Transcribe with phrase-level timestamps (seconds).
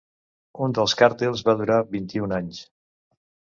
[0.67, 2.67] Un dels càrtels va durar vint-i-un anys.